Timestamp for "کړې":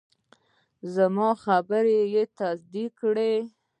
3.01-3.33